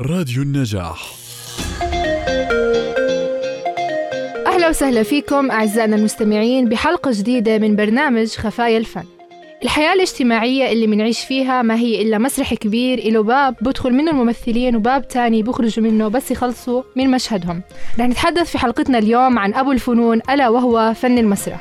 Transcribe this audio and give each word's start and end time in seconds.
راديو 0.00 0.42
النجاح. 0.42 1.12
أهلا 4.46 4.68
وسهلا 4.68 5.02
فيكم 5.02 5.50
أعزائنا 5.50 5.96
المستمعين 5.96 6.68
بحلقة 6.68 7.10
جديدة 7.14 7.58
من 7.58 7.76
برنامج 7.76 8.28
خفايا 8.28 8.78
الفن. 8.78 9.04
الحياة 9.62 9.92
الاجتماعية 9.92 10.72
اللي 10.72 10.86
منعيش 10.86 11.20
فيها 11.20 11.62
ما 11.62 11.76
هي 11.76 12.02
إلا 12.02 12.18
مسرح 12.18 12.54
كبير 12.54 12.98
إله 12.98 13.22
باب 13.22 13.56
بدخل 13.60 13.92
منه 13.92 14.10
الممثلين 14.10 14.76
وباب 14.76 15.08
تاني 15.08 15.42
بخرجوا 15.42 15.84
منه 15.84 16.08
بس 16.08 16.30
يخلصوا 16.30 16.82
من 16.96 17.10
مشهدهم. 17.10 17.62
رح 17.98 18.06
نتحدث 18.06 18.50
في 18.50 18.58
حلقتنا 18.58 18.98
اليوم 18.98 19.38
عن 19.38 19.54
أبو 19.54 19.72
الفنون 19.72 20.20
ألا 20.30 20.48
وهو 20.48 20.94
فن 20.94 21.18
المسرح. 21.18 21.60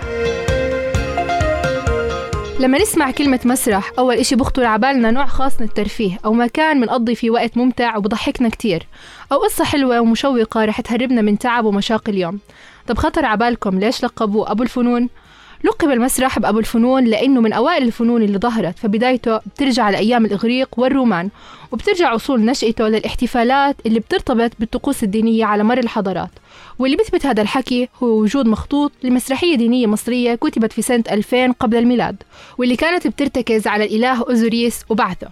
لما 2.64 2.78
نسمع 2.78 3.12
كلمة 3.12 3.40
مسرح 3.46 3.92
أول 4.00 4.16
إشي 4.16 4.36
بخطر 4.36 4.66
عبالنا 4.66 5.12
نوع 5.12 5.26
خاص 5.26 5.62
من 5.62 5.68
الترفيه 5.68 6.20
أو 6.26 6.34
مكان 6.34 6.80
منقضي 6.80 7.16
فيه 7.16 7.30
وقت 7.30 7.58
ممتع 7.58 7.98
وبضحكنا 7.98 8.50
كتير 8.50 8.88
أو 9.32 9.38
قصة 9.38 9.64
حلوة 9.64 10.02
ومشوقة 10.02 10.66
رح 10.66 10.82
تهربنا 10.82 11.22
من 11.22 11.38
تعب 11.38 11.66
ومشاق 11.66 12.10
اليوم 12.10 12.40
طب 12.88 12.98
خطر 12.98 13.26
عبالكم 13.26 13.80
ليش 13.80 14.04
لقبوه 14.04 14.52
أبو 14.52 14.64
الفنون؟ 14.64 15.10
لقب 15.64 15.90
المسرح 15.90 16.40
بأبو 16.40 16.60
الفنون 16.60 17.04
لأنه 17.06 17.42
من 17.42 17.54
أوائل 17.54 17.84
الفنون 17.84 18.24
اللي 18.24 18.38
ظهرت 18.38 18.80
فبدايته 18.80 19.38
بترجع 19.38 19.90
لأيام 19.90 20.26
الإغريق 20.26 20.70
والرومان 20.78 21.30
وبترجع 21.72 22.16
أصول 22.16 22.46
نشأته 22.46 22.88
للاحتفالات 22.88 23.76
اللي 23.86 24.00
بترتبط 24.00 24.52
بالطقوس 24.60 25.04
الدينية 25.04 25.46
على 25.46 25.64
مر 25.64 25.78
الحضارات. 25.78 26.30
واللي 26.80 26.98
بيثبت 26.98 27.26
هذا 27.26 27.42
الحكي 27.42 27.90
هو 28.04 28.08
وجود 28.08 28.48
مخطوط 28.48 28.92
لمسرحية 29.04 29.56
دينية 29.56 29.88
مصرية 29.88 30.36
كتبت 30.36 30.74
في 30.74 30.82
سنة 30.82 31.04
2000 31.12 31.52
قبل 31.52 31.78
الميلاد 31.78 32.16
واللي 32.58 32.76
كانت 32.76 33.08
بترتكز 33.08 33.68
على 33.68 33.86
الإله 33.86 34.24
أوزوريس 34.24 34.82
وبعثه. 34.90 35.28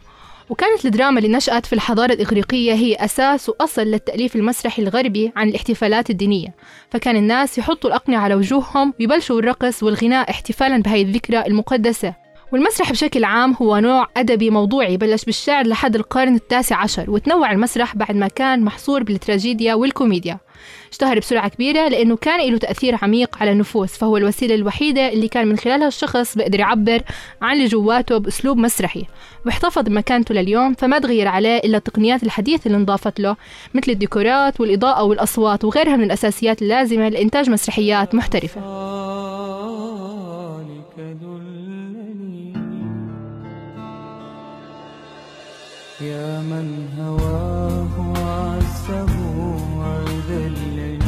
وكانت 0.51 0.85
الدراما 0.85 1.19
اللي 1.19 1.29
نشأت 1.37 1.65
في 1.65 1.73
الحضارة 1.73 2.13
الإغريقية 2.13 2.73
هي 2.73 2.95
أساس 2.95 3.49
وأصل 3.49 3.81
للتأليف 3.81 4.35
المسرحي 4.35 4.81
الغربي 4.81 5.31
عن 5.35 5.49
الاحتفالات 5.49 6.09
الدينية. 6.09 6.55
فكان 6.89 7.15
الناس 7.15 7.57
يحطوا 7.57 7.89
الأقنعة 7.89 8.19
على 8.19 8.35
وجوههم 8.35 8.93
ويبلشوا 8.99 9.39
الرقص 9.39 9.83
والغناء 9.83 10.29
احتفالا 10.29 10.77
بهذه 10.81 11.01
الذكرى 11.01 11.45
المقدسة. 11.47 12.20
والمسرح 12.51 12.91
بشكل 12.91 13.23
عام 13.23 13.55
هو 13.61 13.77
نوع 13.77 14.07
أدبي 14.17 14.49
موضوعي 14.49 14.97
بلش 14.97 15.25
بالشعر 15.25 15.67
لحد 15.67 15.95
القرن 15.95 16.35
التاسع 16.35 16.77
عشر 16.77 17.11
وتنوع 17.11 17.51
المسرح 17.51 17.95
بعد 17.95 18.15
ما 18.15 18.27
كان 18.27 18.63
محصور 18.63 19.03
بالتراجيديا 19.03 19.73
والكوميديا. 19.73 20.37
اشتهر 20.91 21.19
بسرعة 21.19 21.47
كبيرة 21.47 21.87
لأنه 21.87 22.15
كان 22.15 22.51
له 22.51 22.57
تأثير 22.57 22.97
عميق 23.01 23.37
على 23.41 23.51
النفوس 23.51 23.97
فهو 23.97 24.17
الوسيلة 24.17 24.55
الوحيدة 24.55 25.09
اللي 25.09 25.27
كان 25.27 25.47
من 25.47 25.57
خلالها 25.57 25.87
الشخص 25.87 26.37
بيقدر 26.37 26.59
يعبر 26.59 27.01
عن 27.41 27.55
اللي 27.55 27.67
جواته 27.67 28.17
بأسلوب 28.17 28.57
مسرحي. 28.57 29.05
واحتفظ 29.45 29.81
بمكانته 29.81 30.35
لليوم 30.35 30.73
فما 30.73 30.99
تغير 30.99 31.27
عليه 31.27 31.57
إلا 31.57 31.77
التقنيات 31.77 32.23
الحديثة 32.23 32.67
اللي 32.67 32.77
انضافت 32.77 33.19
له 33.19 33.35
مثل 33.73 33.91
الديكورات 33.91 34.61
والإضاءة 34.61 35.03
والأصوات 35.03 35.65
وغيرها 35.65 35.95
من 35.95 36.03
الأساسيات 36.03 36.61
اللازمة 36.61 37.09
لإنتاج 37.09 37.49
مسرحيات 37.49 38.15
محترفة. 38.15 38.61
يا 46.01 46.41
من 46.41 46.87
هواه 46.99 48.13
عزه 48.17 49.05
وذلني. 49.77 50.99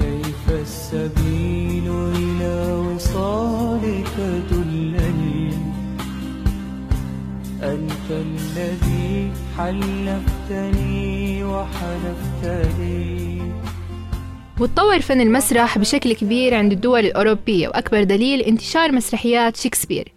كيف 0.00 0.50
السبيل 0.50 1.90
إلى 2.16 2.72
وصالك 2.72 4.16
دلني؟ 4.50 5.50
أنت 7.62 8.08
الذي 8.10 9.32
حلفتني 9.58 11.44
وحلفت 11.44 12.44
لي 12.78 13.42
وتطور 14.60 15.00
فن 15.00 15.20
المسرح 15.20 15.78
بشكل 15.78 16.12
كبير 16.12 16.54
عند 16.54 16.72
الدول 16.72 17.00
الأوروبية 17.06 17.68
وأكبر 17.68 18.02
دليل 18.02 18.40
انتشار 18.40 18.92
مسرحيات 18.92 19.56
شكسبير. 19.56 20.12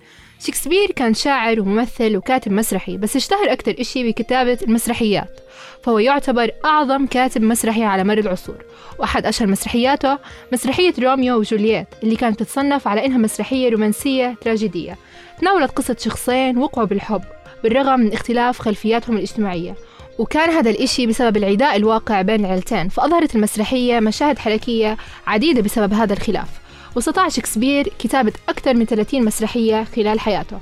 شكسبير 0.45 0.91
كان 0.91 1.13
شاعر 1.13 1.61
وممثل 1.61 2.17
وكاتب 2.17 2.51
مسرحي 2.51 2.97
بس 2.97 3.15
اشتهر 3.15 3.51
أكثر 3.51 3.75
إشي 3.79 4.11
بكتابة 4.11 4.57
المسرحيات 4.61 5.39
فهو 5.83 5.99
يعتبر 5.99 6.51
أعظم 6.65 7.05
كاتب 7.05 7.41
مسرحي 7.41 7.83
على 7.83 8.03
مر 8.03 8.17
العصور 8.17 8.57
وأحد 8.99 9.25
أشهر 9.25 9.47
مسرحياته 9.47 10.17
مسرحية 10.53 10.93
روميو 10.99 11.35
وجولييت 11.35 11.87
اللي 12.03 12.15
كانت 12.15 12.39
تتصنف 12.39 12.87
على 12.87 13.05
إنها 13.05 13.17
مسرحية 13.17 13.69
رومانسية 13.69 14.35
تراجيدية. 14.41 14.97
تناولت 15.39 15.71
قصة 15.71 15.95
شخصين 15.99 16.57
وقعوا 16.57 16.87
بالحب 16.87 17.21
بالرغم 17.63 17.99
من 17.99 18.13
اختلاف 18.13 18.59
خلفياتهم 18.59 19.17
الاجتماعية 19.17 19.75
وكان 20.19 20.49
هذا 20.49 20.69
الإشي 20.69 21.07
بسبب 21.07 21.37
العداء 21.37 21.75
الواقع 21.75 22.21
بين 22.21 22.45
العيلتين 22.45 22.89
فأظهرت 22.89 23.35
المسرحية 23.35 23.99
مشاهد 23.99 24.39
حركية 24.39 24.97
عديدة 25.27 25.61
بسبب 25.61 25.93
هذا 25.93 26.13
الخلاف. 26.13 26.64
واستطاع 26.95 27.29
شكسبير 27.29 27.89
كتابة 27.99 28.33
أكثر 28.49 28.73
من 28.73 28.85
30 28.85 29.25
مسرحية 29.25 29.83
خلال 29.83 30.19
حياته. 30.19 30.59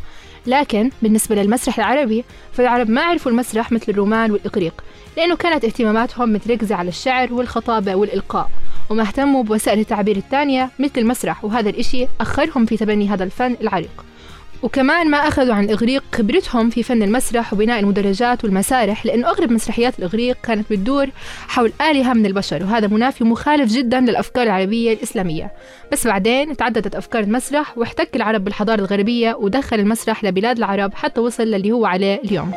لكن 0.47 0.89
بالنسبة 1.01 1.35
للمسرح 1.35 1.79
العربي 1.79 2.23
فالعرب 2.53 2.89
ما 2.89 3.01
عرفوا 3.01 3.31
المسرح 3.31 3.71
مثل 3.71 3.85
الرومان 3.89 4.31
والإغريق 4.31 4.83
لأنه 5.17 5.35
كانت 5.35 5.65
اهتماماتهم 5.65 6.33
متركزة 6.33 6.75
على 6.75 6.89
الشعر 6.89 7.33
والخطابة 7.33 7.95
والإلقاء 7.95 8.49
وما 8.89 9.03
اهتموا 9.03 9.43
بوسائل 9.43 9.79
التعبير 9.79 10.17
الثانية 10.17 10.69
مثل 10.79 10.93
المسرح 10.97 11.45
وهذا 11.45 11.69
الإشي 11.69 12.07
أخرهم 12.21 12.65
في 12.65 12.77
تبني 12.77 13.09
هذا 13.09 13.23
الفن 13.23 13.57
العريق. 13.61 14.05
وكمان 14.63 15.09
ما 15.09 15.17
أخذوا 15.17 15.53
عن 15.53 15.63
الإغريق 15.63 16.03
خبرتهم 16.15 16.69
في 16.69 16.83
فن 16.83 17.03
المسرح 17.03 17.53
وبناء 17.53 17.79
المدرجات 17.79 18.43
والمسارح 18.43 19.05
لأنه 19.05 19.27
أغلب 19.27 19.51
مسرحيات 19.51 19.99
الإغريق 19.99 20.37
كانت 20.43 20.71
بتدور 20.71 21.07
حول 21.47 21.73
آلهة 21.81 22.13
من 22.13 22.25
البشر 22.25 22.63
وهذا 22.63 22.87
منافي 22.87 23.23
مخالف 23.23 23.71
جدا 23.71 23.99
للأفكار 23.99 24.43
العربية 24.43 24.93
الإسلامية. 24.93 25.51
بس 25.91 26.07
بعدين 26.07 26.57
تعددت 26.57 26.95
أفكار 26.95 27.23
المسرح 27.23 27.77
واحتك 27.77 28.15
العرب 28.15 28.43
بالحضارة 28.43 28.79
الغربية 28.79 29.35
ودخل 29.39 29.79
المسرح 29.79 30.23
لبلاد 30.23 30.57
العرب 30.57 30.93
حتى 30.93 31.21
وصل 31.21 31.43
للي 31.43 31.71
هو 31.71 31.85
عليه 31.85 32.21
اليوم. 32.25 32.51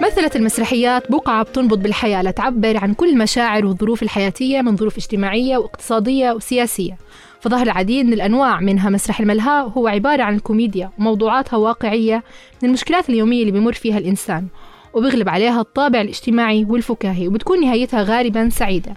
مثلت 0.00 0.36
المسرحيات 0.36 1.12
بقعة 1.12 1.42
بتنبض 1.42 1.82
بالحياة 1.82 2.22
لتعبر 2.22 2.76
عن 2.76 2.94
كل 2.94 3.08
المشاعر 3.08 3.66
والظروف 3.66 4.02
الحياتية 4.02 4.60
من 4.60 4.76
ظروف 4.76 4.96
اجتماعية 4.96 5.56
واقتصادية 5.56 6.32
وسياسية. 6.32 6.96
فظهر 7.40 7.62
العديد 7.62 8.06
من 8.06 8.12
الأنواع 8.12 8.60
منها 8.60 8.90
مسرح 8.90 9.20
الملهى 9.20 9.70
هو 9.76 9.88
عبارة 9.88 10.22
عن 10.22 10.34
الكوميديا 10.34 10.90
وموضوعاتها 10.98 11.56
واقعية 11.56 12.22
من 12.62 12.68
المشكلات 12.68 13.08
اليومية 13.10 13.40
اللي 13.40 13.52
بيمر 13.52 13.72
فيها 13.72 13.98
الإنسان 13.98 14.46
وبيغلب 14.94 15.28
عليها 15.28 15.60
الطابع 15.60 16.00
الاجتماعي 16.00 16.64
والفكاهي 16.64 17.28
وبتكون 17.28 17.60
نهايتها 17.60 18.02
غالبا 18.02 18.48
سعيدة 18.48 18.94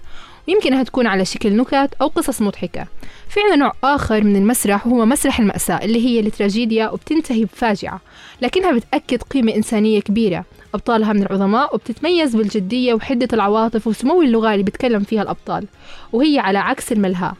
ويمكن 0.48 0.72
أنها 0.72 0.82
تكون 0.82 1.06
على 1.06 1.24
شكل 1.24 1.56
نكت 1.56 1.90
أو 2.00 2.06
قصص 2.06 2.42
مضحكة. 2.42 2.86
في 3.28 3.40
عنا 3.40 3.56
نوع 3.56 3.72
آخر 3.84 4.24
من 4.24 4.36
المسرح 4.36 4.86
وهو 4.86 5.06
مسرح 5.06 5.40
المأساة 5.40 5.84
اللي 5.84 6.06
هي 6.06 6.20
التراجيديا 6.20 6.90
وبتنتهي 6.90 7.44
بفاجعة 7.44 8.00
لكنها 8.42 8.72
بتأكد 8.72 9.22
قيمة 9.22 9.54
إنسانية 9.54 10.00
كبيرة. 10.00 10.44
أبطالها 10.74 11.12
من 11.12 11.22
العظماء 11.22 11.74
وبتتميز 11.74 12.36
بالجدية 12.36 12.94
وحدة 12.94 13.28
العواطف 13.32 13.86
وسمو 13.86 14.22
اللغة 14.22 14.52
اللي 14.52 14.62
بيتكلم 14.62 15.02
فيها 15.02 15.22
الأبطال 15.22 15.66
وهي 16.12 16.38
على 16.38 16.58
عكس 16.58 16.92
الملهى. 16.92 17.32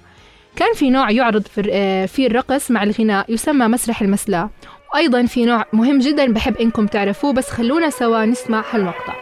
كان 0.57 0.75
في 0.75 0.91
نوع 0.91 1.11
يعرض 1.11 1.43
في 2.07 2.27
الرقص 2.27 2.71
مع 2.71 2.83
الغناء 2.83 3.33
يسمى 3.33 3.69
مسرح 3.69 4.03
المسلاة. 4.03 4.51
وأيضا 4.95 5.27
في 5.27 5.45
نوع 5.45 5.65
مهم 5.73 5.99
جدا 5.99 6.33
بحب 6.33 6.57
إنكم 6.57 6.87
تعرفوه 6.87 7.33
بس 7.33 7.51
خلونا 7.51 7.91
سوا 7.91 8.25
نسمع 8.25 8.65
هالمقطع. 8.73 9.15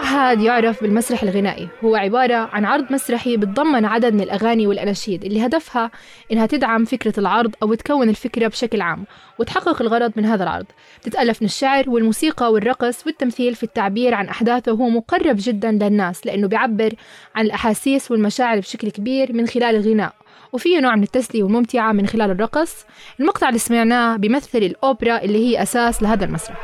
النوع 0.00 0.32
هذا 0.32 0.42
يعرف 0.42 0.82
بالمسرح 0.82 1.22
الغنائي. 1.22 1.68
هو 1.84 1.96
عبارة 1.96 2.34
عن 2.34 2.64
عرض 2.64 2.92
مسرحي 2.92 3.36
بتضمن 3.36 3.84
عدد 3.84 4.14
من 4.14 4.20
الأغاني 4.20 4.66
والأناشيد 4.66 5.24
اللي 5.24 5.46
هدفها 5.46 5.90
إنها 6.32 6.46
تدعم 6.46 6.84
فكرة 6.84 7.20
العرض 7.20 7.54
أو 7.62 7.74
تكون 7.74 8.08
الفكرة 8.08 8.48
بشكل 8.48 8.80
عام 8.80 9.04
وتحقق 9.38 9.82
الغرض 9.82 10.12
من 10.16 10.24
هذا 10.24 10.42
العرض. 10.42 10.66
تتألف 11.02 11.42
من 11.42 11.46
الشعر 11.46 11.90
والموسيقى 11.90 12.52
والرقص 12.52 13.06
والتمثيل 13.06 13.54
في 13.54 13.62
التعبير 13.62 14.14
عن 14.14 14.28
أحداثه 14.28 14.72
هو 14.72 14.88
مقرب 14.88 15.36
جدا 15.38 15.70
للناس 15.70 16.26
لأنه 16.26 16.48
بيعبر 16.48 16.92
عن 17.34 17.44
الأحاسيس 17.44 18.10
والمشاعر 18.10 18.58
بشكل 18.58 18.90
كبير 18.90 19.32
من 19.32 19.46
خلال 19.46 19.76
الغناء. 19.76 20.12
وفيه 20.52 20.80
نوع 20.80 20.96
من 20.96 21.02
التسلية 21.02 21.42
والممتعة 21.42 21.92
من 21.92 22.06
خلال 22.06 22.30
الرقص. 22.30 22.84
المقطع 23.20 23.48
اللي 23.48 23.58
سمعناه 23.58 24.16
بيمثل 24.16 24.58
الأوبرا 24.58 25.22
اللي 25.22 25.38
هي 25.38 25.62
أساس 25.62 26.02
لهذا 26.02 26.24
المسرح. 26.24 26.56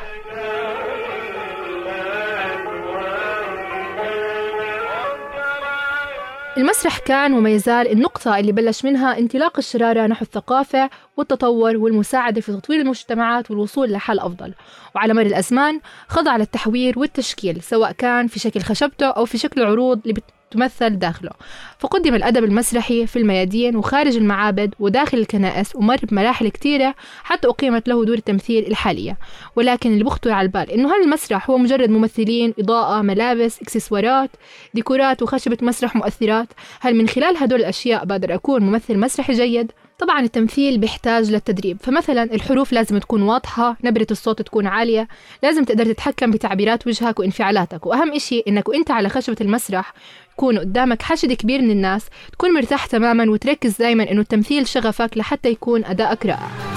المسرح 6.57 6.99
كان 6.99 7.33
وما 7.33 7.51
يزال 7.51 7.93
النقطة 7.93 8.39
اللي 8.39 8.53
بلش 8.53 8.85
منها 8.85 9.19
انطلاق 9.19 9.59
الشرارة 9.59 10.07
نحو 10.07 10.23
الثقافة 10.23 10.91
والتطور 11.17 11.77
والمساعدة 11.77 12.41
في 12.41 12.53
تطوير 12.53 12.81
المجتمعات 12.81 13.51
والوصول 13.51 13.93
لحل 13.93 14.19
أفضل. 14.19 14.55
وعلى 14.95 15.15
مر 15.15 15.23
الأزمان 15.23 15.81
خضع 16.09 16.37
للتحوير 16.37 16.99
والتشكيل 16.99 17.63
سواء 17.63 17.93
كان 17.93 18.27
في 18.27 18.39
شكل 18.39 18.61
خشبته 18.61 19.07
أو 19.07 19.25
في 19.25 19.39
شكل 19.39 19.65
عروض 19.65 20.01
اللي 20.03 20.21
تمثل 20.51 20.91
داخله. 20.99 21.31
فقدم 21.79 22.15
الأدب 22.15 22.45
المسرحي 22.45 23.07
في 23.07 23.19
الميادين 23.19 23.77
وخارج 23.77 24.17
المعابد 24.17 24.75
وداخل 24.81 25.19
الكنائس 25.19 25.77
ومر 25.77 25.99
بمراحل 26.03 26.49
كثيرة 26.49 26.95
حتى 27.23 27.49
أقيمت 27.49 27.89
له 27.89 28.05
دور 28.05 28.17
التمثيل 28.17 28.67
الحالية. 28.67 29.19
ولكن 29.57 29.93
اللي 29.93 30.05
بخطر 30.05 30.31
على 30.31 30.47
البال 30.47 30.71
إنه 30.71 30.95
هل 30.95 31.03
المسرح 31.03 31.51
هو 31.51 31.59
مجرد 31.59 31.91
ممثلين 31.91 32.55
إضاءة 32.59 33.03
ملابس 33.03 33.63
إكسسوارات 33.63 34.31
ديكورات 34.75 35.23
وخشبة 35.23 35.59
مسرح 35.63 35.97
مؤثرات. 35.97 36.49
هل 36.81 36.95
من 36.95 37.09
خلال 37.09 37.37
هدول 37.37 37.61
الأشياء 37.61 38.05
بقدر 38.05 38.35
أكون 38.35 38.63
ممثل 38.63 38.99
مسرحي 38.99 39.33
جيد؟ 39.33 39.73
طبعا 39.99 40.21
التمثيل 40.21 40.79
بيحتاج 40.79 41.31
للتدريب. 41.31 41.79
فمثلا 41.81 42.23
الحروف 42.23 42.73
لازم 42.73 42.99
تكون 42.99 43.23
واضحة 43.23 43.77
نبرة 43.85 44.07
الصوت 44.11 44.43
تكون 44.43 44.67
عالية 44.67 45.09
لازم 45.43 45.65
تقدر 45.65 45.93
تتحكم 45.93 46.31
بتعبيرات 46.31 46.87
وجهك 46.87 47.19
وانفعالاتك. 47.19 47.87
وأهم 47.87 48.13
إشي 48.13 48.43
إنك 48.49 48.69
وإنت 48.69 48.91
على 48.91 49.09
خشبة 49.09 49.37
المسرح 49.41 49.93
يكون 50.33 50.59
قدامك 50.59 51.03
حشد 51.03 51.33
كبير 51.33 51.63
من 51.63 51.71
الناس 51.71 52.07
تكون 52.33 52.55
مرتاح 52.55 52.87
تماما 52.87 53.31
وتركز 53.31 53.77
دايما 53.79 54.11
إنه 54.11 54.21
التمثيل 54.21 54.69
شغفك 54.69 55.19
لحتى 55.19 55.49
يكون 55.49 55.85
أدائك 55.85 56.27
رائع. 56.27 56.76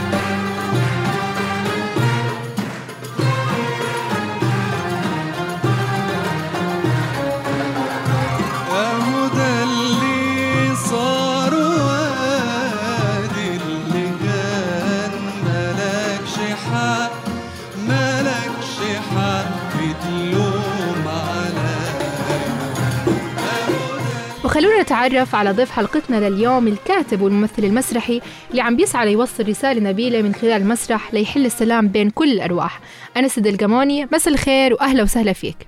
وخلونا 24.49 24.81
نتعرف 24.81 25.35
على 25.35 25.51
ضيف 25.51 25.71
حلقتنا 25.71 26.29
لليوم 26.29 26.67
الكاتب 26.67 27.21
والممثل 27.21 27.63
المسرحي 27.63 28.21
اللي 28.51 28.61
عم 28.61 28.75
بيسعى 28.75 29.05
ليوصل 29.05 29.47
رسالة 29.49 29.81
نبيلة 29.89 30.21
من 30.21 30.35
خلال 30.35 30.61
المسرح 30.61 31.13
ليحل 31.13 31.45
السلام 31.45 31.87
بين 31.87 32.09
كل 32.09 32.31
الأرواح. 32.31 32.81
أنس 33.17 33.37
الدلقموني 33.37 34.05
مساء 34.05 34.33
الخير 34.33 34.73
وأهلا 34.73 35.03
وسهلا 35.03 35.33
فيك. 35.33 35.67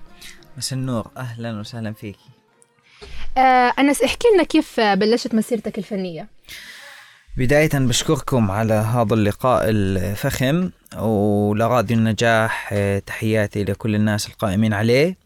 مساء 0.58 0.80
النور 0.80 1.08
أهلا 1.18 1.60
وسهلا 1.60 1.94
فيك. 1.94 2.16
آه 3.38 3.74
أنس 3.80 4.02
احكي 4.02 4.28
لنا 4.34 4.44
كيف 4.44 4.80
بلشت 4.80 5.36
مسيرتك 5.36 5.78
الفنية؟ 5.78 6.28
بداية 7.38 7.70
بشكركم 7.74 8.52
على 8.52 8.74
هذا 8.74 9.14
اللقاء 9.14 9.64
الفخم 9.66 10.70
ولراديو 10.98 11.98
النجاح 11.98 12.70
آه، 12.74 13.00
تحياتي 13.00 13.64
لكل 13.64 13.96
الناس 13.96 14.28
القائمين 14.28 14.74
عليه. 14.74 15.18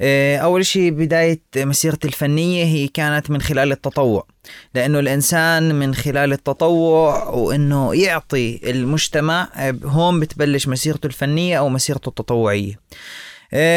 آه، 0.00 0.36
أول 0.36 0.66
شيء 0.66 0.90
بداية 0.90 1.40
مسيرتي 1.56 2.08
الفنية 2.08 2.64
هي 2.64 2.88
كانت 2.88 3.30
من 3.30 3.40
خلال 3.40 3.72
التطوع 3.72 4.26
لأنه 4.74 4.98
الإنسان 4.98 5.74
من 5.74 5.94
خلال 5.94 6.32
التطوع 6.32 7.28
وإنه 7.28 7.94
يعطي 7.94 8.60
المجتمع 8.70 9.48
آه، 9.56 9.74
هون 9.84 10.20
بتبلش 10.20 10.68
مسيرته 10.68 11.06
الفنية 11.06 11.58
أو 11.58 11.68
مسيرته 11.68 12.08
التطوعية. 12.08 12.88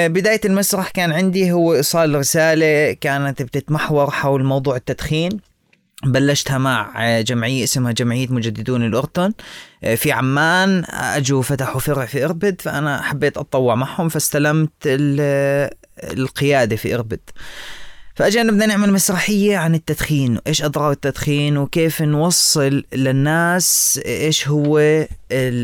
بداية 0.07 0.42
المسرح 0.45 0.89
كان 0.89 1.12
عندي 1.12 1.51
هو 1.51 1.74
إيصال 1.74 2.16
رسالة 2.16 2.94
كانت 2.94 3.42
بتتمحور 3.42 4.10
حول 4.10 4.44
موضوع 4.44 4.75
التدخين. 4.75 5.50
بلشتها 6.03 6.57
مع 6.57 6.92
جمعية 7.21 7.63
اسمها 7.63 7.92
جمعية 7.92 8.27
مجددون 8.30 8.86
الأردن. 8.86 9.33
آه، 9.83 9.95
في 9.95 10.12
عمان 10.12 10.83
أجوا 10.89 11.42
فتحوا 11.42 11.80
فرع 11.80 12.06
في 12.06 12.25
إربد 12.25 12.62
فأنا 12.62 13.01
حبيت 13.01 13.38
أتطوع 13.38 13.75
معهم 13.75 14.09
فاستلمت 14.09 14.71
ال- 14.86 15.69
القيادة 16.03 16.75
في 16.75 16.95
إربد. 16.95 17.19
فأجينا 18.21 18.51
بدنا 18.51 18.65
نعمل 18.65 18.94
مسرحية 18.94 19.57
عن 19.57 19.75
التدخين 19.75 20.38
وإيش 20.38 20.63
أضرار 20.63 20.91
التدخين 20.91 21.57
وكيف 21.57 22.01
نوصل 22.01 22.83
للناس 22.94 24.00
إيش 24.06 24.47
هو 24.47 24.77
ال- 24.79 25.07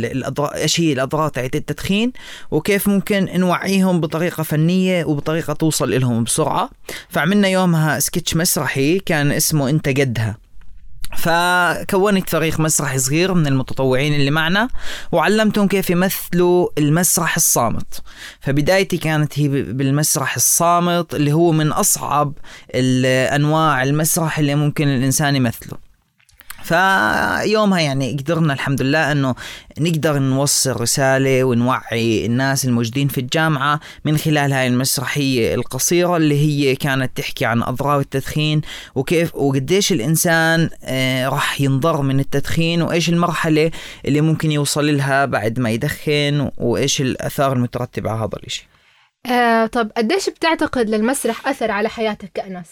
الأضرار 0.06 0.56
إيش 0.56 0.80
هي 0.82 0.94
الأضرار 0.94 1.30
تاعت 1.30 1.56
التدخين 1.56 2.12
وكيف 2.52 2.88
ممكن 2.88 3.30
نوعيهم 3.40 4.02
بطريقة 4.02 4.44
فنية 4.44 5.06
وبطريقة 5.06 5.54
توصل 5.54 6.00
لهم 6.02 6.24
بسرعة. 6.24 6.70
فعملنا 7.10 7.48
يومها 7.48 8.00
سكتش 8.00 8.36
مسرحي 8.36 9.00
كان 9.00 9.32
اسمه 9.32 9.70
إنت 9.70 9.88
قدها 9.90 10.38
فكونت 11.18 12.30
فريق 12.30 12.60
مسرحي 12.60 13.00
صغير 13.00 13.34
من 13.34 13.48
المتطوعين 13.48 14.14
اللي 14.14 14.32
معنا 14.32 14.68
وعلمتهم 15.12 15.68
كيف 15.68 15.90
يمثلوا 15.90 16.70
المسرح 16.78 17.36
الصامت. 17.36 18.02
فبدايتي 18.42 18.98
كانت 18.98 19.40
هي 19.40 19.48
بالمسرح 19.48 20.36
الصامت 20.36 21.16
اللي 21.16 21.34
هو 21.34 21.52
من 21.52 21.72
أصعب 21.72 22.34
الأنواع 22.76 23.84
المسرح 23.84 24.40
اللي 24.40 24.56
ممكن 24.56 24.88
الإنسان 24.88 25.36
يمثله. 25.36 25.87
فيومها 26.68 27.80
يعني 27.80 28.18
قدرنا 28.20 28.54
الحمد 28.54 28.82
لله 28.82 29.12
انه 29.12 29.36
نقدر 29.80 30.20
نوصل 30.20 30.82
رساله 30.82 31.44
ونوعي 31.44 32.26
الناس 32.26 32.66
الموجودين 32.66 33.08
في 33.08 33.18
الجامعة 33.18 33.80
من 34.06 34.18
خلال 34.18 34.54
هاي 34.54 34.68
المسرحية 34.68 35.56
القصيرة 35.56 36.18
اللي 36.18 36.40
هي 36.40 36.76
كانت 36.76 37.18
تحكي 37.18 37.46
عن 37.46 37.64
أضرار 37.64 38.00
التدخين 38.00 38.62
وكيف 38.96 39.36
وقديش 39.36 39.92
الإنسان 39.92 40.70
آه، 40.84 41.30
راح 41.30 41.62
ينضر 41.62 42.02
من 42.02 42.20
التدخين 42.20 42.82
وإيش 42.82 43.10
المرحلة 43.10 43.72
اللي 44.06 44.22
ممكن 44.22 44.52
يوصل 44.52 44.98
لها 44.98 45.26
بعد 45.26 45.60
ما 45.60 45.70
يدخن 45.70 46.52
وإيش 46.58 47.02
الأثار 47.02 47.54
المترتبة 47.54 48.10
على 48.10 48.20
هذا 48.20 48.40
الشيء 48.48 48.66
آه 49.26 49.66
طب 49.66 49.92
قديش 49.98 50.30
بتعتقد 50.30 50.90
للمسرح 50.90 51.48
أثر 51.48 51.72
على 51.72 51.90
حياتك 51.90 52.32
كأنس؟ 52.34 52.68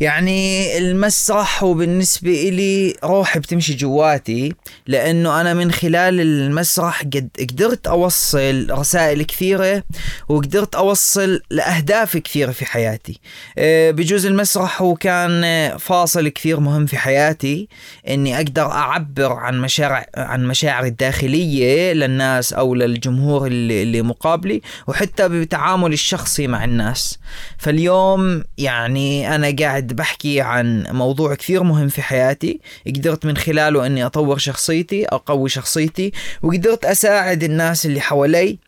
يعني 0.00 0.78
المسرح 0.78 1.62
وبالنسبة 1.62 2.48
إلي 2.48 2.94
روحي 3.04 3.38
بتمشي 3.38 3.74
جواتي 3.74 4.52
لأنه 4.86 5.40
أنا 5.40 5.54
من 5.54 5.72
خلال 5.72 6.20
المسرح 6.20 7.00
قد 7.02 7.28
قدرت 7.40 7.86
أوصل 7.86 8.66
رسائل 8.70 9.22
كثيرة 9.22 9.82
وقدرت 10.28 10.74
أوصل 10.74 11.40
لأهداف 11.50 12.16
كثيرة 12.16 12.52
في 12.52 12.66
حياتي. 12.66 13.20
آه، 13.58 13.90
بجوز 13.90 14.26
المسرح 14.26 14.82
هو 14.82 14.94
كان 14.94 15.42
فاصل 15.78 16.28
كثير 16.28 16.60
مهم 16.60 16.86
في 16.86 16.98
حياتي 16.98 17.68
إني 18.08 18.36
أقدر 18.36 18.66
أعبر 18.66 19.32
عن 19.32 19.60
مشاعر 19.60 20.04
عن 20.16 20.46
مشاعري 20.46 20.88
الداخلية 20.88 21.92
للناس 21.92 22.52
أو 22.52 22.74
للجمهور 22.74 23.46
اللي, 23.46 23.82
اللي 23.82 24.02
مقابلي 24.02 24.62
وحتى 24.86 25.28
بتعاملي 25.28 25.94
الشخصي 25.94 26.46
مع 26.46 26.64
الناس. 26.64 27.18
فاليوم 27.58 28.44
يعني 28.58 29.34
أنا 29.34 29.56
قاعد 29.60 29.85
بحكي 29.92 30.40
عن 30.40 30.86
موضوع 30.90 31.34
كثير 31.34 31.62
مهم 31.62 31.88
في 31.88 32.02
حياتي. 32.02 32.60
قدرت 32.86 33.26
من 33.26 33.36
خلاله 33.36 33.86
أني 33.86 34.06
أطور 34.06 34.38
شخصيتي 34.38 35.06
أقوي 35.06 35.48
شخصيتي 35.48 36.12
وقدرت 36.42 36.84
أساعد 36.84 37.42
الناس 37.42 37.86
اللي 37.86 38.00
حوالي 38.00 38.58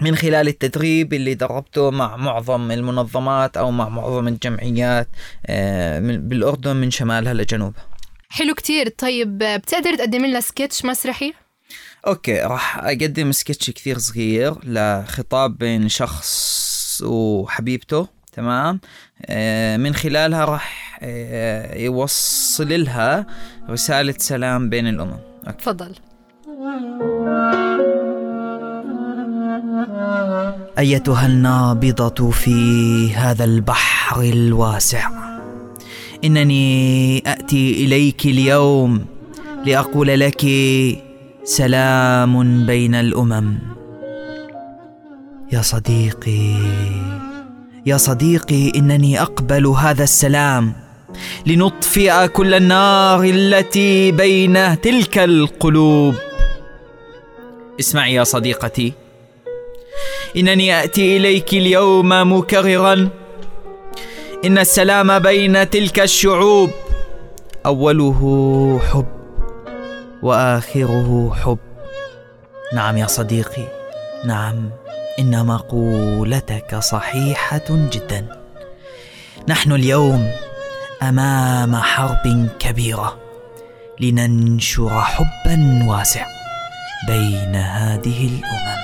من 0.00 0.16
خلال 0.16 0.48
التدريب 0.48 1.12
اللي 1.14 1.34
دربته 1.34 1.90
مع 1.90 2.16
معظم 2.16 2.70
المنظمات 2.70 3.56
أو 3.56 3.70
مع 3.70 3.88
معظم 3.88 4.28
الجمعيات 4.28 5.08
آه، 5.46 6.00
من- 6.00 6.28
بالأردن 6.28 6.76
من 6.76 6.90
شمالها 6.90 7.34
لجنوبها. 7.34 7.84
حلو 8.28 8.54
كتير. 8.54 8.88
طيب 8.88 9.38
بتقدر 9.38 9.94
تقدم 9.96 10.26
لنا 10.26 10.40
سكتش 10.40 10.84
مسرحي؟ 10.84 11.32
okay 12.06 12.40
راح 12.40 12.78
أقدم 12.78 13.32
سكتش 13.32 13.70
كثير 13.70 13.98
صغير 13.98 14.54
لخطاب 14.64 15.58
بين 15.58 15.88
شخص 15.88 17.02
وحبيبته. 17.06 18.08
تمام؟ 18.32 18.80
آه، 19.26 19.76
من 19.76 19.94
خلالها 19.94 20.44
راح 20.44 20.98
آه، 21.02 21.78
يوصل 21.78 22.68
لها 22.68 23.26
رسالة 23.70 24.14
سلام 24.18 24.70
بين 24.70 24.86
الأمم. 24.86 25.16
okay. 25.46 25.58
تفضل. 25.58 25.94
أيتها 30.78 31.26
النابضة 31.26 32.30
في 32.30 33.14
هذا 33.14 33.44
البحر 33.44 34.20
الواسع؟ 34.22 35.10
إنني 36.24 37.18
أتي 37.26 37.84
إليك 37.84 38.26
اليوم 38.26 39.06
لأقول 39.66 40.20
لك 40.20 40.46
سلام 41.44 42.66
بين 42.66 42.94
الأمم. 42.94 43.58
يا 45.52 45.62
صديقي 45.62 46.56
يا 47.86 47.96
صديقي 47.96 48.72
إنني 48.76 49.22
أقبل 49.22 49.66
هذا 49.66 50.04
السلام. 50.04 50.72
لنطفئ 51.46 52.28
كل 52.28 52.54
النار 52.54 53.22
التي 53.24 54.12
بين 54.12 54.80
تلك 54.80 55.18
القلوب. 55.18 56.14
اسمعي 57.80 58.14
يا 58.14 58.24
صديقتي. 58.24 58.92
إنني 60.36 60.84
آتي 60.84 61.16
إليك 61.16 61.52
اليوم 61.52 62.32
مكررا. 62.32 63.08
إن 64.44 64.58
السلام 64.58 65.18
بين 65.18 65.70
تلك 65.70 66.00
الشعوب. 66.00 66.70
أوله 67.66 68.80
حب 68.92 69.06
وآخره 70.22 71.32
حب. 71.44 71.58
نعم 72.74 72.96
يا 72.96 73.06
صديقي 73.06 73.68
نعم. 74.24 74.70
إن 75.18 75.46
مقولتك 75.46 76.74
صحيحة 76.78 77.66
جدا. 77.68 78.42
نحن 79.48 79.72
اليوم 79.72 80.30
أمام 81.02 81.76
حرب 81.76 82.48
كبيرة 82.58 83.18
لننشر 84.00 85.00
حبا 85.00 85.84
واسع 85.88 86.26
بين 87.06 87.54
هذه 87.54 88.26
الأمم. 88.26 88.82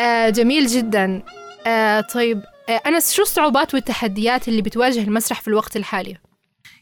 آه 0.00 0.28
جميل 0.28 0.66
جدا. 0.66 1.22
آه 1.66 2.00
طيب 2.00 2.42
آه 2.68 2.80
أنس 2.86 3.12
شو 3.12 3.22
الصعوبات 3.22 3.74
والتحديات 3.74 4.48
اللي 4.48 4.62
بتواجه 4.62 5.00
المسرح 5.02 5.40
في 5.40 5.48
الوقت 5.48 5.76
الحالي؟ 5.76 6.16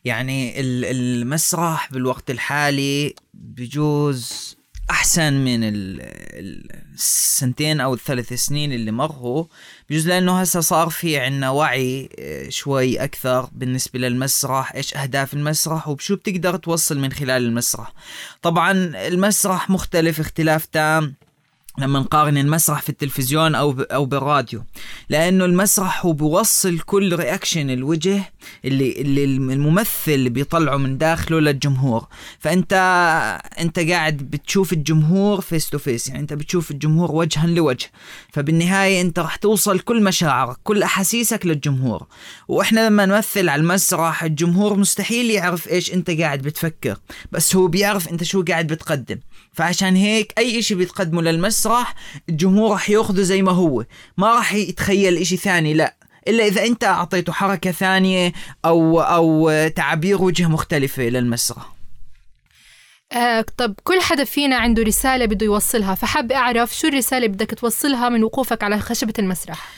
يعني 0.09 0.61
ال- 0.61 0.85
المسرح 0.85 1.93
بالوقت 1.93 2.31
الحالي 2.31 3.15
بجوز 3.35 4.57
أحسن 4.91 5.33
من 5.35 5.65
ال- 5.65 6.01
ال- 6.41 6.71
السنتين 6.95 7.81
أو 7.81 7.95
الثلاث 7.95 8.33
سنين 8.33 8.73
اللي 8.73 8.91
مروا 8.91 9.45
بجوز 9.91 10.09
لأنه 10.09 10.41
هسه 10.41 10.61
صار 10.61 10.89
في 10.89 11.19
عنا 11.19 11.51
وعي 11.51 12.09
آه، 12.19 12.49
شوي 12.49 13.05
أكثر 13.05 13.49
بالنسبة 13.53 13.99
للمسرح 13.99 14.75
إيش 14.75 14.97
أهداف 14.97 15.35
المسرح 15.35 15.89
وبشو 15.89 16.17
بتقدر 16.17 16.57
توصل 16.57 16.99
من 16.99 17.13
خلال 17.13 17.43
المسرح. 17.43 17.93
طبعا 18.43 18.73
المسرح 19.09 19.71
مختلف 19.71 20.21
اختلاف 20.21 20.67
تام. 20.67 21.15
لما 21.79 21.99
نقارن 21.99 22.39
المسرح 22.39 22.83
في 22.83 22.89
التلفزيون 22.89 23.55
أو 23.55 23.81
أو 23.81 24.05
بالراديو. 24.05 24.65
لأنه 25.09 25.45
المسرح 25.45 26.07
هو 26.07 26.13
بيوصل 26.13 26.79
كل 26.79 27.17
reaction 27.17 27.71
الوجه 27.71 28.33
اللي 28.65 28.93
اللي 29.01 29.25
الممثل 29.25 30.31
بيطلعه 30.31 30.77
من 30.77 30.99
داخله 30.99 31.41
للجمهور. 31.41 32.07
فانت 32.39 32.73
أنت 33.61 33.79
قاعد 33.79 34.17
بتشوف 34.17 34.73
الجمهور 34.73 35.41
face 35.41 35.71
to 35.71 35.79
face 35.79 36.09
يعني 36.09 36.21
أنت 36.21 36.33
بتشوف 36.33 36.71
الجمهور 36.71 37.13
وجها 37.13 37.47
لوجه. 37.47 37.91
فبالنهاية 38.33 39.01
أنت 39.01 39.19
راح 39.19 39.37
توصل 39.37 39.79
كل 39.79 40.03
مشاعرك 40.03 40.57
كل 40.65 40.83
أحاسيسك 40.83 41.47
للجمهور. 41.47 42.07
وإحنا 42.49 42.87
لما 42.87 43.07
نمثل 43.07 43.49
على 43.49 43.61
المسرح 43.61 44.25
الجمهور 44.25 44.77
مستحيل 44.77 45.31
يعرف 45.31 45.69
إيش 45.69 45.93
أنت 45.95 46.11
قاعد 46.11 46.43
بتفكر. 46.43 46.99
بس 47.33 47.57
هو 47.57 47.67
بيعرف 47.67 48.09
أنت 48.09 48.25
شو 48.25 48.43
قاعد 48.43 48.67
بتقدم. 48.67 49.19
فعشان 49.59 49.97
هيك 49.97 50.33
أي 50.39 50.59
إشي 50.59 50.75
بتقدمه 50.75 51.23
للمسرح 51.23 51.95
الجمهور 52.29 52.71
راح 52.71 52.91
يأخذه 52.91 53.23
زي 53.23 53.43
ما 53.43 53.53
هو. 53.53 53.85
ما 54.17 54.35
راح 54.35 54.55
يتخيل 54.55 55.17
إشي 55.17 55.37
ثاني 55.37 55.75
لا. 55.75 55.95
إلا 56.29 56.47
إذا 56.47 56.65
أنت 56.65 56.85
أعطيته 56.85 57.33
حركة 57.33 57.71
ثانية 57.73 58.33
أو 58.65 59.01
أو 59.01 59.51
تعابير 59.69 60.23
وجه 60.23 60.49
مختلفة 60.49 61.03
للمسرح. 61.03 61.73
آه 63.13 63.45
طب 63.57 63.75
كل 63.85 64.01
حدا 64.01 64.25
فينا 64.25 64.57
عنده 64.57 64.83
رسالة 64.83 65.25
بده 65.25 65.47
يوصلها 65.47 65.95
فحاب 65.95 66.33
أعرف 66.33 66.77
شو 66.79 66.89
الرسالة 66.89 67.27
بدك 67.27 67.55
توصلها 67.55 68.09
من 68.09 68.25
وقوفك 68.25 68.63
على 68.63 68.79
خشبة 68.79 69.15
المسرح؟ 69.19 69.69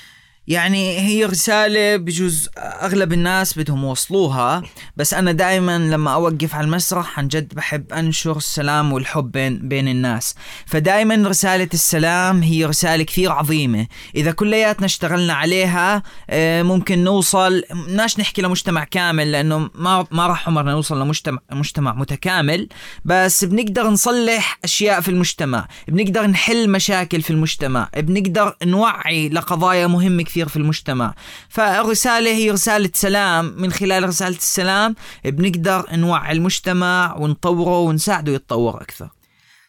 يعني 0.51 0.99
هي 0.99 1.25
رسالة 1.25 1.97
بجوز 1.97 2.49
أغلب 2.59 3.13
الناس 3.13 3.59
بدهم 3.59 3.85
يوصلوها 3.85 4.63
بس 4.97 5.15
أنا 5.15 5.33
دائما 5.33 5.79
لما 5.79 6.15
أوقف 6.15 6.55
على 6.55 6.65
المسرح 6.65 7.19
عن 7.19 7.29
جد 7.29 7.55
بحب 7.55 7.93
أنشر 7.93 8.37
السلام 8.37 8.93
والحب 8.93 9.33
بين, 9.33 9.69
بين 9.69 9.89
الناس. 9.89 10.35
فدائما 10.67 11.29
رسالة 11.29 11.69
السلام 11.75 12.43
هي 12.43 12.65
رسالة 12.65 13.05
كثير 13.05 13.33
عظيمة. 13.33 13.87
إذا 14.15 14.31
كلياتنا 14.31 14.87
اشتغلنا 14.87 15.33
عليها 15.33 16.03
آه، 16.31 16.63
ممكن 16.63 17.05
نوصل 17.05 17.63
ناش 17.89 18.19
نحكي 18.21 18.43
لمجتمع 18.43 18.85
كامل 18.85 19.33
لأنه 19.33 19.71
ما, 19.75 20.07
ما 20.11 20.27
راح 20.27 20.49
عمرنا 20.49 20.73
نوصل 20.73 21.01
لمجتمع 21.01 21.39
مجتمع 21.53 21.95
متكامل 21.95 22.69
بس 23.05 23.45
بنقدر 23.45 23.91
نصلح 23.91 24.59
أشياء 24.65 25.01
في 25.01 25.09
المجتمع 25.09 25.69
بنقدر 25.89 26.27
نحل 26.27 26.71
مشاكل 26.71 27.23
في 27.23 27.31
المجتمع 27.31 27.89
بنقدر 27.97 28.57
نوعي 28.63 29.29
لقضايا 29.29 29.87
مهمة 29.87 30.23
كثير 30.41 30.49
في 30.49 30.57
المجتمع. 30.57 31.15
فالرسالة 31.49 32.31
هي 32.31 32.51
رسالة 32.51 32.91
سلام. 32.95 33.55
من 33.57 33.73
خلال 33.73 34.09
رسالة 34.09 34.37
السلام 34.37 34.95
بنقدر 35.25 35.87
نوعي 35.93 36.33
المجتمع 36.33 37.17
ونطوره 37.19 37.81
ونساعده 37.81 38.33
يتطور 38.33 38.83
أكثر. 38.83 39.09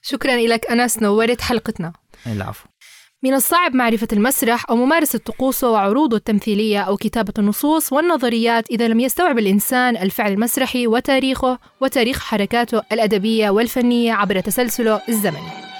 شكرا 0.01 0.37
لك 0.37 0.65
أنس 0.71 1.01
نورت 1.01 1.41
حلقتنا. 1.41 1.93
العفو. 2.27 2.67
من 3.23 3.33
الصعب 3.33 3.75
معرفة 3.75 4.07
المسرح 4.13 4.65
أو 4.69 4.75
ممارسة 4.75 5.19
طقوسه 5.19 5.71
وعروضه 5.71 6.17
التمثيلية 6.17 6.81
أو 6.81 6.97
كتابة 6.97 7.33
النصوص 7.39 7.93
والنظريات 7.93 8.69
إذا 8.71 8.87
لم 8.87 8.99
يستوعب 8.99 9.39
الإنسان 9.39 9.97
الفعل 9.97 10.31
المسرحي 10.31 10.87
وتاريخه 10.87 11.59
وتاريخ 11.81 12.19
حركاته 12.19 12.81
الأدبية 12.91 13.49
والفنية 13.49 14.13
عبر 14.13 14.39
تسلسله 14.39 15.01
الزمني. 15.09 15.70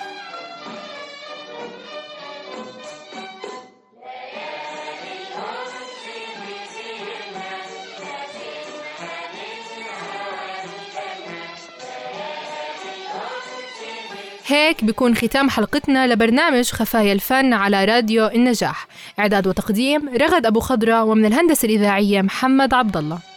هيك 14.51 14.83
بيكون 14.83 15.15
ختام 15.15 15.49
حلقتنا 15.49 16.07
لبرنامج 16.07 16.71
خفايا 16.71 17.13
الفن 17.13 17.53
على 17.53 17.85
راديو 17.85 18.27
النجاح. 18.27 18.87
إعداد 19.19 19.47
وتقديم 19.47 20.09
رغد 20.09 20.45
أبو 20.45 20.59
خضرة 20.59 21.03
ومن 21.03 21.25
الهندسة 21.25 21.65
الإذاعية 21.65 22.21
محمد 22.21 22.73
عبد 22.73 22.97
الله. 22.97 23.30